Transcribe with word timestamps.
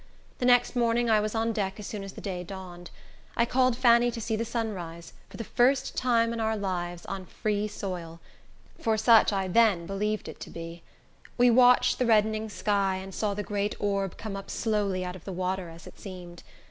The 0.39 0.47
next 0.47 0.75
morning 0.75 1.11
I 1.11 1.19
was 1.19 1.35
on 1.35 1.53
deck 1.53 1.79
as 1.79 1.85
soon 1.85 2.03
as 2.03 2.13
the 2.13 2.21
day 2.21 2.43
dawned. 2.43 2.89
I 3.37 3.45
called 3.45 3.77
Fanny 3.77 4.09
to 4.09 4.19
see 4.19 4.35
the 4.35 4.43
sun 4.43 4.73
rise, 4.73 5.13
for 5.29 5.37
the 5.37 5.43
first 5.43 5.95
time 5.95 6.33
in 6.33 6.39
our 6.39 6.57
lives, 6.57 7.05
on 7.05 7.27
free 7.27 7.67
soil; 7.67 8.19
for 8.79 8.97
such 8.97 9.31
I 9.31 9.47
then 9.47 9.85
believed 9.85 10.27
it 10.27 10.39
to 10.39 10.49
be. 10.49 10.81
We 11.37 11.51
watched 11.51 11.99
the 11.99 12.07
reddening 12.07 12.49
sky, 12.49 12.95
and 12.95 13.13
saw 13.13 13.35
the 13.35 13.43
great 13.43 13.75
orb 13.79 14.17
come 14.17 14.35
up 14.35 14.49
slowly 14.49 15.05
out 15.05 15.15
of 15.15 15.23
the 15.23 15.31
water, 15.33 15.69
as 15.69 15.85
it 15.85 15.99
seemed. 15.99 16.41